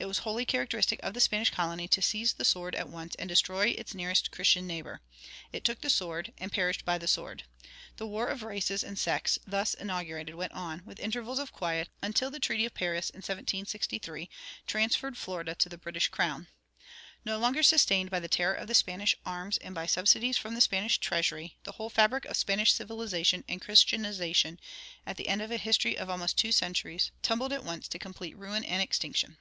It 0.00 0.06
was 0.06 0.18
wholly 0.18 0.44
characteristic 0.44 1.00
of 1.02 1.12
the 1.12 1.20
Spanish 1.20 1.50
colony 1.50 1.88
to 1.88 2.00
seize 2.00 2.34
the 2.34 2.44
sword 2.44 2.76
at 2.76 2.88
once 2.88 3.16
and 3.16 3.28
destroy 3.28 3.70
its 3.70 3.96
nearest 3.96 4.30
Christian 4.30 4.64
neighbor. 4.64 5.00
It 5.52 5.64
took 5.64 5.80
the 5.80 5.90
sword, 5.90 6.32
and 6.38 6.52
perished 6.52 6.84
by 6.84 6.98
the 6.98 7.08
sword. 7.08 7.42
The 7.96 8.06
war 8.06 8.28
of 8.28 8.44
races 8.44 8.84
and 8.84 8.96
sects 8.96 9.40
thus 9.44 9.74
inaugurated 9.74 10.36
went 10.36 10.52
on, 10.52 10.84
with 10.86 11.00
intervals 11.00 11.40
of 11.40 11.50
quiet, 11.52 11.88
until 12.00 12.30
the 12.30 12.38
Treaty 12.38 12.64
of 12.64 12.74
Paris, 12.74 13.10
in 13.10 13.16
1763, 13.16 14.30
transferred 14.68 15.18
Florida 15.18 15.56
to 15.56 15.68
the 15.68 15.76
British 15.76 16.06
crown. 16.06 16.46
No 17.24 17.36
longer 17.36 17.64
sustained 17.64 18.08
by 18.08 18.20
the 18.20 18.28
terror 18.28 18.54
of 18.54 18.68
the 18.68 18.74
Spanish 18.76 19.16
arms 19.26 19.56
and 19.58 19.74
by 19.74 19.86
subsidies 19.86 20.38
from 20.38 20.54
the 20.54 20.60
Spanish 20.60 20.98
treasury, 20.98 21.56
the 21.64 21.72
whole 21.72 21.90
fabric 21.90 22.24
of 22.26 22.36
Spanish 22.36 22.72
civilization 22.72 23.42
and 23.48 23.60
Christianization, 23.60 24.60
at 25.04 25.16
the 25.16 25.26
end 25.26 25.42
of 25.42 25.50
a 25.50 25.56
history 25.56 25.98
of 25.98 26.08
almost 26.08 26.38
two 26.38 26.52
centuries, 26.52 27.10
tumbled 27.20 27.52
at 27.52 27.64
once 27.64 27.88
to 27.88 27.98
complete 27.98 28.36
ruin 28.36 28.62
and 28.62 28.80
extinction. 28.80 29.36